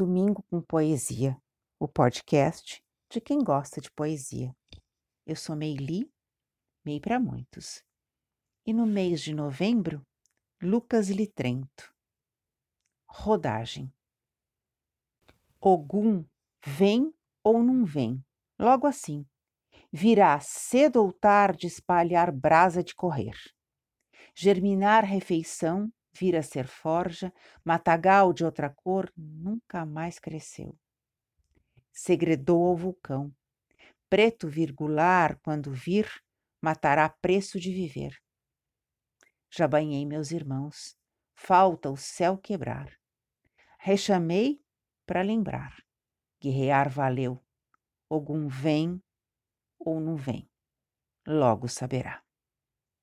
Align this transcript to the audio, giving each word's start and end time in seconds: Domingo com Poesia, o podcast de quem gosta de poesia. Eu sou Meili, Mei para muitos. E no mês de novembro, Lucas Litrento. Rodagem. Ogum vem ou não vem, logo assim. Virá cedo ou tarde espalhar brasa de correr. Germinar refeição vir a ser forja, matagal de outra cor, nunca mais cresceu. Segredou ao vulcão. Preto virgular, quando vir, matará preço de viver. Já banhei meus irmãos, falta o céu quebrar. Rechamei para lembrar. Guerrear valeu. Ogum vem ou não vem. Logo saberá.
Domingo 0.00 0.42
com 0.44 0.62
Poesia, 0.62 1.36
o 1.78 1.86
podcast 1.86 2.82
de 3.10 3.20
quem 3.20 3.44
gosta 3.44 3.82
de 3.82 3.90
poesia. 3.90 4.56
Eu 5.26 5.36
sou 5.36 5.54
Meili, 5.54 6.10
Mei 6.82 6.98
para 6.98 7.20
muitos. 7.20 7.84
E 8.64 8.72
no 8.72 8.86
mês 8.86 9.20
de 9.20 9.34
novembro, 9.34 10.02
Lucas 10.62 11.10
Litrento. 11.10 11.94
Rodagem. 13.06 13.92
Ogum 15.60 16.24
vem 16.64 17.14
ou 17.44 17.62
não 17.62 17.84
vem, 17.84 18.24
logo 18.58 18.86
assim. 18.86 19.26
Virá 19.92 20.40
cedo 20.40 21.04
ou 21.04 21.12
tarde 21.12 21.66
espalhar 21.66 22.32
brasa 22.32 22.82
de 22.82 22.94
correr. 22.94 23.36
Germinar 24.34 25.04
refeição 25.04 25.92
vir 26.12 26.36
a 26.36 26.42
ser 26.42 26.66
forja, 26.66 27.32
matagal 27.64 28.32
de 28.32 28.44
outra 28.44 28.68
cor, 28.70 29.12
nunca 29.16 29.86
mais 29.86 30.18
cresceu. 30.18 30.78
Segredou 31.92 32.66
ao 32.66 32.76
vulcão. 32.76 33.34
Preto 34.08 34.48
virgular, 34.48 35.38
quando 35.40 35.72
vir, 35.72 36.08
matará 36.60 37.08
preço 37.08 37.60
de 37.60 37.72
viver. 37.72 38.20
Já 39.50 39.66
banhei 39.66 40.04
meus 40.06 40.30
irmãos, 40.30 40.96
falta 41.34 41.90
o 41.90 41.96
céu 41.96 42.36
quebrar. 42.38 42.92
Rechamei 43.78 44.62
para 45.06 45.22
lembrar. 45.22 45.74
Guerrear 46.40 46.88
valeu. 46.88 47.42
Ogum 48.08 48.48
vem 48.48 49.02
ou 49.78 50.00
não 50.00 50.16
vem. 50.16 50.48
Logo 51.26 51.68
saberá. 51.68 52.22